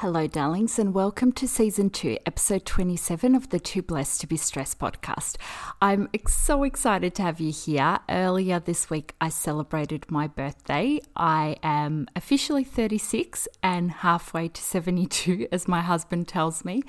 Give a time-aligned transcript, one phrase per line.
[0.00, 4.38] Hello, darlings, and welcome to season two, episode 27 of the Too Blessed to Be
[4.38, 5.36] Stressed podcast.
[5.82, 7.98] I'm so excited to have you here.
[8.08, 11.00] Earlier this week, I celebrated my birthday.
[11.14, 16.82] I am officially 36 and halfway to 72, as my husband tells me.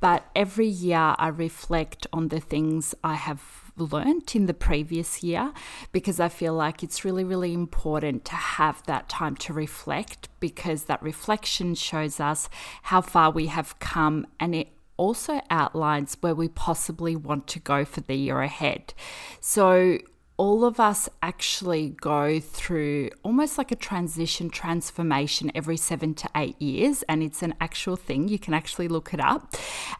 [0.00, 5.52] But every year, I reflect on the things I have learnt in the previous year
[5.92, 10.84] because I feel like it's really, really important to have that time to reflect because
[10.84, 12.48] that reflection shows us
[12.82, 17.84] how far we have come and it also outlines where we possibly want to go
[17.84, 18.92] for the year ahead.
[19.40, 19.98] So,
[20.38, 26.60] all of us actually go through almost like a transition transformation every seven to eight
[26.62, 28.28] years, and it's an actual thing.
[28.28, 29.56] You can actually look it up.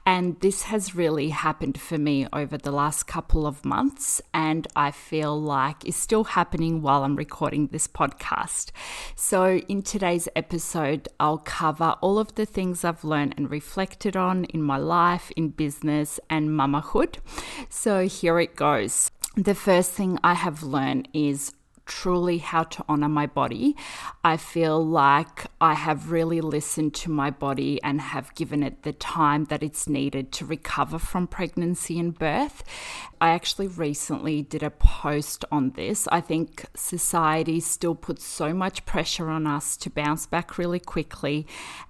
[0.06, 4.92] And this has really happened for me over the last couple of months, and I
[4.92, 8.70] feel like it's still happening while I'm recording this podcast.
[9.16, 14.44] So, in today's episode, I'll cover all of the things I've learned and reflected on
[14.44, 17.16] in my life, in business, and mamahood.
[17.68, 19.10] So, here it goes
[19.44, 21.52] the first thing I have learned is
[21.86, 23.76] truly how to honor my body.
[24.22, 28.92] I feel like I have really listened to my body and have given it the
[28.92, 32.62] time that it's needed to recover from pregnancy and birth.
[33.20, 36.06] I actually recently did a post on this.
[36.12, 41.46] I think society still puts so much pressure on us to bounce back really quickly,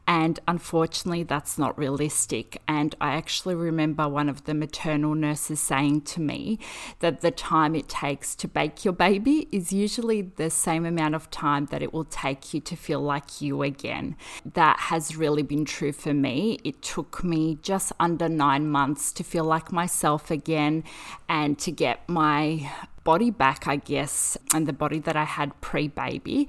[0.07, 2.63] and unfortunately, that's not realistic.
[2.67, 6.59] And I actually remember one of the maternal nurses saying to me
[7.01, 11.31] that the time it takes to bake your baby is usually the same amount of
[11.31, 14.17] time that it will take you to feel like you again.
[14.47, 16.59] That has really been true for me.
[16.65, 20.85] It took me just under nine months to feel like myself again
[21.29, 22.71] and to get my
[23.09, 26.47] body back, I guess, and the body that I had pre baby,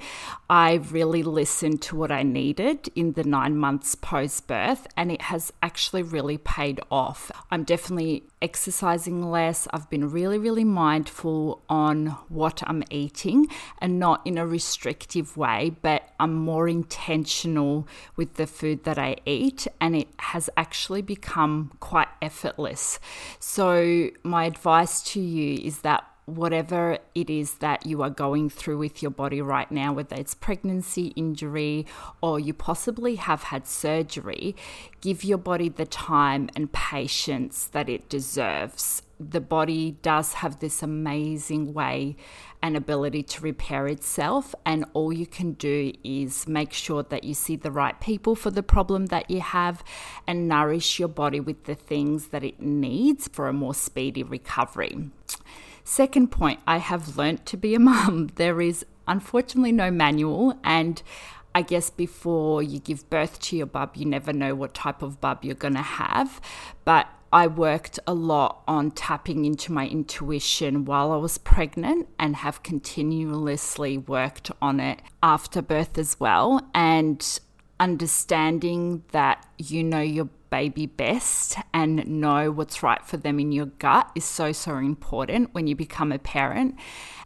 [0.50, 5.22] I really listened to what I needed in the nine months post birth, and it
[5.22, 7.32] has actually really paid off.
[7.50, 9.70] I'm definitely exercising less.
[9.72, 13.48] I've been really, really mindful on what I'm eating
[13.82, 17.88] and not in a restrictive way, but I'm more intentional
[18.18, 23.00] with the food that I eat, and it has actually become quite effortless.
[23.40, 26.04] So, my advice to you is that
[26.36, 30.36] whatever it is that you are going through with your body right now, whether it's
[30.36, 31.86] pregnancy, injury,
[32.22, 34.56] or you possibly have had surgery,
[35.02, 39.02] give your body the time and patience that it deserves.
[39.20, 42.16] The body does have this amazing way
[42.62, 47.34] and ability to repair itself, and all you can do is make sure that you
[47.34, 49.84] see the right people for the problem that you have
[50.26, 55.10] and nourish your body with the things that it needs for a more speedy recovery.
[55.90, 58.30] Second point, I have learnt to be a mum.
[58.36, 61.02] There is unfortunately no manual, and
[61.56, 65.20] I guess before you give birth to your bub, you never know what type of
[65.20, 66.40] bub you're going to have.
[66.86, 72.36] But I worked a lot on tapping into my intuition while I was pregnant and
[72.36, 76.70] have continuously worked on it after birth as well.
[76.76, 77.40] And
[77.80, 83.68] understanding that you know your baby best and know what's right for them in your
[83.68, 86.76] gut is so, so important when you become a parent.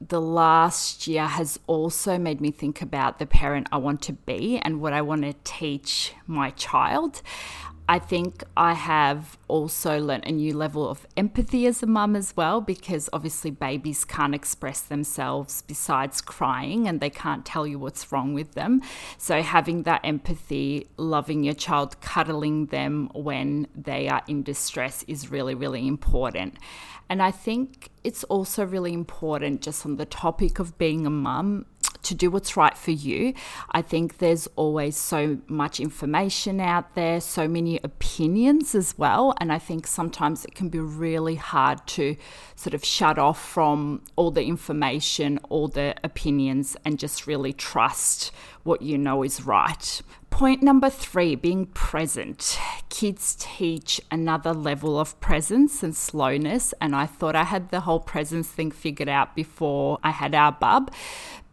[0.06, 4.58] The last year has also made me think about the parent I want to be
[4.60, 7.22] and what I want to teach my child.
[7.88, 12.36] I think I have also learnt a new level of empathy as a mum as
[12.36, 18.10] well, because obviously babies can't express themselves besides crying and they can't tell you what's
[18.12, 18.82] wrong with them.
[19.18, 25.30] So, having that empathy, loving your child, cuddling them when they are in distress is
[25.30, 26.56] really, really important.
[27.10, 31.66] And I think it's also really important, just on the topic of being a mum,
[32.04, 33.34] to do what's right for you.
[33.72, 39.34] I think there's always so much information out there, so many opinions as well.
[39.40, 42.16] And I think sometimes it can be really hard to
[42.56, 48.32] sort of shut off from all the information, all the opinions, and just really trust
[48.64, 50.02] what you know is right.
[50.34, 52.58] Point number three being present.
[52.90, 58.00] Kids teach another level of presence and slowness, and I thought I had the whole
[58.00, 60.92] presence thing figured out before I had our bub,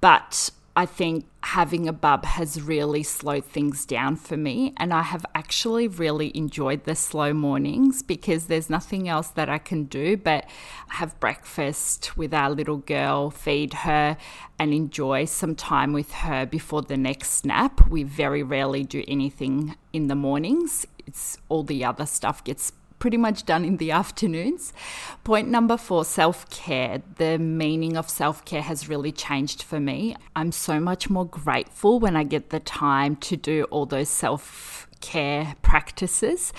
[0.00, 4.72] but I think having a bub has really slowed things down for me.
[4.76, 9.58] And I have actually really enjoyed the slow mornings because there's nothing else that I
[9.58, 10.49] can do but
[10.88, 14.17] have breakfast with our little girl, feed her,
[14.58, 17.88] and enjoy some time with her before the next nap.
[17.88, 20.87] We very rarely do anything in the mornings.
[21.06, 24.73] It's all the other stuff gets pretty much done in the afternoons.
[25.25, 27.02] Point number four self care.
[27.17, 30.14] The meaning of self care has really changed for me.
[30.37, 34.87] I'm so much more grateful when I get the time to do all those self
[35.00, 36.52] care practices.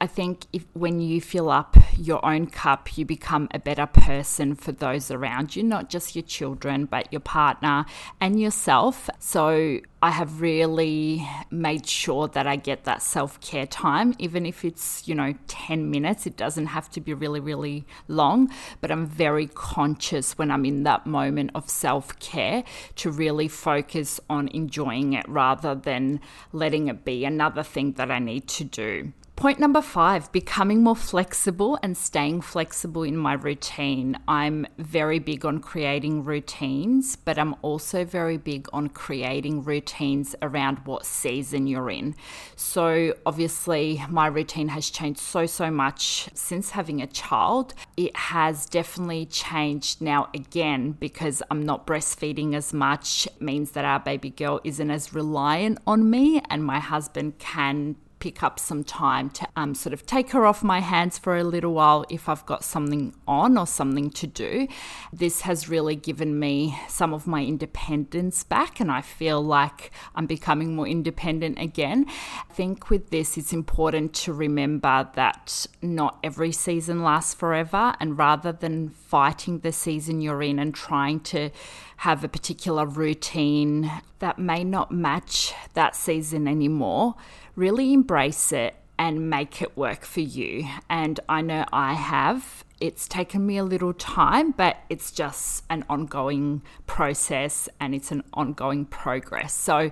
[0.00, 4.54] I think if when you fill up your own cup, you become a better person
[4.54, 7.84] for those around you, not just your children, but your partner
[8.20, 9.10] and yourself.
[9.18, 14.64] So I have really made sure that I get that self care time, even if
[14.64, 16.24] it's, you know, 10 minutes.
[16.24, 18.48] It doesn't have to be really, really long,
[18.80, 22.62] but I'm very conscious when I'm in that moment of self care
[22.96, 26.20] to really focus on enjoying it rather than
[26.52, 29.12] letting it be another thing that I need to do.
[29.38, 34.18] Point number five becoming more flexible and staying flexible in my routine.
[34.26, 40.80] I'm very big on creating routines, but I'm also very big on creating routines around
[40.86, 42.16] what season you're in.
[42.56, 47.74] So, obviously, my routine has changed so, so much since having a child.
[47.96, 53.84] It has definitely changed now again because I'm not breastfeeding as much, it means that
[53.84, 58.82] our baby girl isn't as reliant on me, and my husband can pick up some
[58.84, 62.28] time to um, sort of take her off my hands for a little while if
[62.28, 64.68] I've got something on or something to do.
[65.12, 70.26] This has really given me some of my independence back, and I feel like I'm
[70.26, 72.06] becoming more independent again.
[72.08, 78.18] I think with this, it's important to remember that not every season lasts forever, and
[78.18, 81.50] rather than fighting the season you're in and trying to
[81.98, 87.16] have a particular routine that may not match that season anymore,
[87.58, 90.68] really embrace it and make it work for you.
[90.88, 92.64] And I know I have.
[92.80, 98.22] It's taken me a little time, but it's just an ongoing process and it's an
[98.32, 99.52] ongoing progress.
[99.52, 99.90] So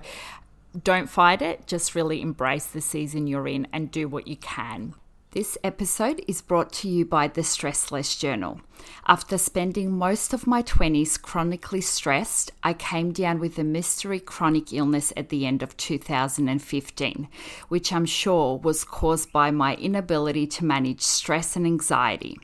[0.81, 4.93] don't fight it, just really embrace the season you're in and do what you can.
[5.37, 8.59] This episode is brought to you by the Stressless Journal.
[9.05, 14.73] After spending most of my 20s chronically stressed, I came down with a mystery chronic
[14.73, 17.27] illness at the end of 2015,
[17.67, 22.39] which I'm sure was caused by my inability to manage stress and anxiety.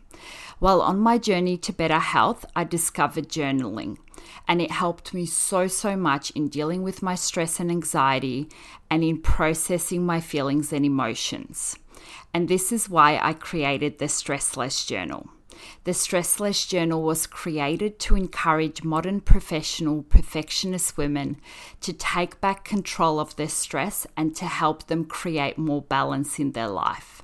[0.59, 3.97] While on my journey to better health, I discovered journaling,
[4.47, 8.49] and it helped me so, so much in dealing with my stress and anxiety
[8.91, 11.79] and in processing my feelings and emotions.
[12.33, 15.29] And this is why I created the Stressless Journal.
[15.85, 21.37] The Stressless Journal was created to encourage modern professional perfectionist women
[21.81, 26.51] to take back control of their stress and to help them create more balance in
[26.51, 27.22] their life.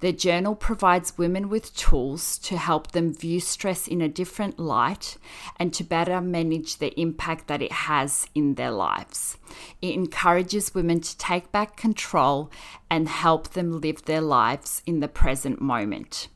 [0.00, 5.16] The journal provides women with tools to help them view stress in a different light
[5.58, 9.38] and to better manage the impact that it has in their lives.
[9.80, 12.50] It encourages women to take back control
[12.90, 16.28] and help them live their lives in the present moment.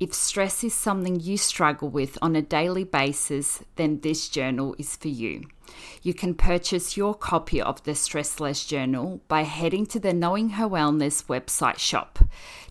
[0.00, 4.96] If stress is something you struggle with on a daily basis, then this journal is
[4.96, 5.44] for you.
[6.02, 10.68] You can purchase your copy of the Stressless Journal by heading to the Knowing Her
[10.68, 12.18] Wellness website shop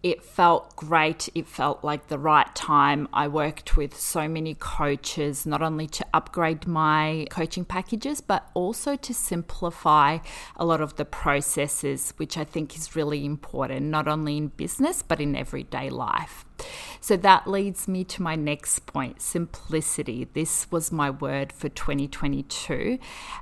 [0.04, 1.30] it felt great.
[1.36, 3.08] It felt like the right time.
[3.14, 8.96] I worked with so many coaches, not only to upgrade my coaching packages, but also
[8.96, 10.18] to simplify
[10.56, 15.04] a lot of the processes, which I think is really important, not only in business,
[15.04, 16.46] but in everyday life.
[17.04, 20.28] So that leads me to my next point simplicity.
[20.34, 23.00] This was my word for 2022.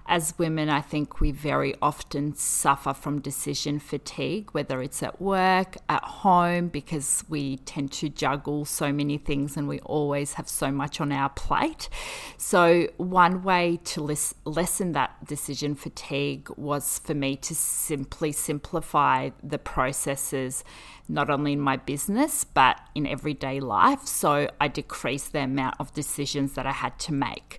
[0.07, 5.75] As women, I think we very often suffer from decision fatigue, whether it's at work,
[5.89, 10.71] at home, because we tend to juggle so many things and we always have so
[10.71, 11.89] much on our plate.
[12.37, 19.31] So, one way to les- lessen that decision fatigue was for me to simply simplify
[19.43, 20.63] the processes
[21.09, 24.05] not only in my business, but in everyday life.
[24.05, 27.57] So I decreased the amount of decisions that I had to make.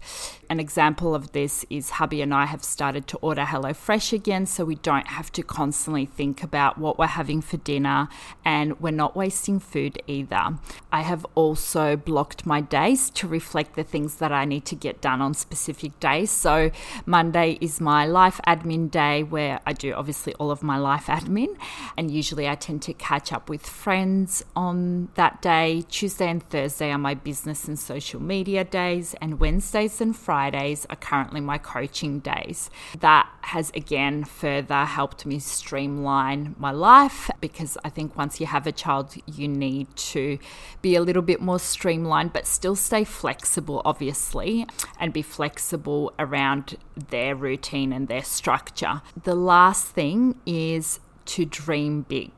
[0.49, 4.64] An example of this is hubby and I have started to order HelloFresh again, so
[4.64, 8.09] we don't have to constantly think about what we're having for dinner
[8.44, 10.59] and we're not wasting food either.
[10.92, 15.00] I have also blocked my days to reflect the things that I need to get
[15.00, 16.30] done on specific days.
[16.30, 16.70] So
[17.06, 21.56] Monday is my life admin day where I do obviously all of my life admin,
[21.97, 25.40] and usually I tend to catch up with friends on that
[25.81, 25.87] day.
[25.91, 30.97] Tuesday and Thursday are my business and social media days, and Wednesdays and Fridays are
[30.97, 32.71] currently my coaching days.
[33.01, 38.67] That has again further helped me streamline my life because I think once you have
[38.67, 40.39] a child, you need to
[40.83, 44.67] be a little bit more streamlined, but still stay flexible, obviously,
[44.99, 46.77] and be flexible around
[47.09, 49.03] their routine and their structure.
[49.25, 52.33] The last thing is to dream big.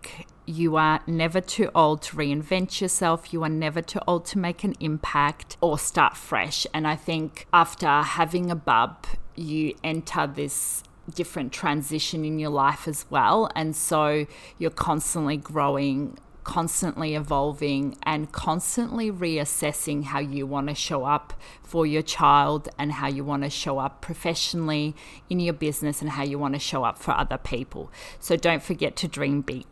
[0.44, 3.32] You are never too old to reinvent yourself.
[3.32, 6.66] You are never too old to make an impact or start fresh.
[6.74, 10.82] And I think after having a bub, you enter this
[11.14, 13.50] different transition in your life as well.
[13.56, 14.26] And so
[14.58, 21.32] you're constantly growing constantly evolving and constantly reassessing how you want to show up
[21.62, 24.94] for your child and how you want to show up professionally
[25.30, 27.90] in your business and how you want to show up for other people.
[28.20, 29.66] So don't forget to dream big.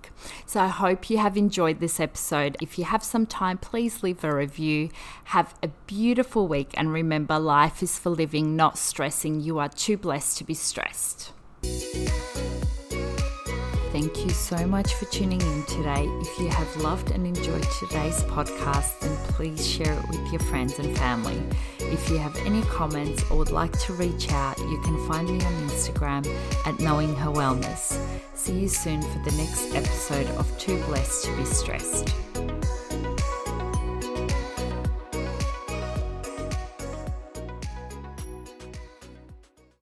[0.46, 2.56] So I hope you have enjoyed this episode.
[2.60, 4.90] If you have some time, please leave a review.
[5.24, 9.40] Have a beautiful week and remember life is for living, not stressing.
[9.40, 11.32] You are too blessed to be stressed.
[13.92, 16.04] Thank you so much for tuning in today.
[16.06, 20.78] If you have loved and enjoyed today's podcast, then please share it with your friends
[20.78, 21.42] and family.
[21.80, 25.44] If you have any comments or would like to reach out, you can find me
[25.44, 26.24] on Instagram
[26.66, 28.00] at Knowing Her Wellness.
[28.34, 32.29] See you soon for the next episode of Too Blessed to Be Stressed.